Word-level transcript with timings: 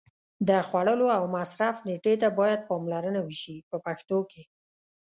د 0.47 0.49
خوړلو 0.67 1.07
او 1.17 1.23
مصرف 1.35 1.75
نېټې 1.87 2.13
ته 2.21 2.27
باید 2.39 2.65
پاملرنه 2.69 3.19
وشي 3.27 3.55
په 3.69 3.77
پښتو 3.85 4.17
کې. 4.31 4.43